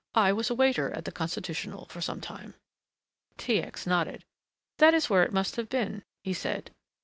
[0.15, 2.55] I was a waiter at the Constitutional for some time."
[3.37, 3.61] T.
[3.61, 3.85] X.
[3.85, 4.25] nodded.
[4.79, 6.71] "That is where it must have been," he said.